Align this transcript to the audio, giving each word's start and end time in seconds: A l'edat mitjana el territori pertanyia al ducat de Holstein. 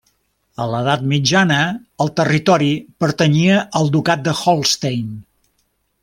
A 0.63 0.65
l'edat 0.69 1.01
mitjana 1.11 1.57
el 2.05 2.09
territori 2.21 2.69
pertanyia 3.05 3.59
al 3.81 3.91
ducat 3.97 4.25
de 4.29 4.33
Holstein. 4.39 5.13